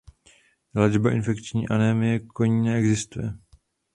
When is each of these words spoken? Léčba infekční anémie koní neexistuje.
Léčba 0.75 1.11
infekční 1.11 1.69
anémie 1.69 2.19
koní 2.19 2.61
neexistuje. 2.61 3.33